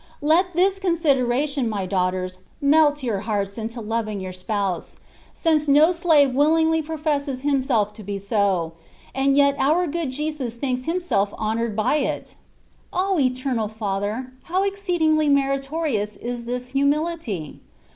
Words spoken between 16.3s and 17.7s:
this humility!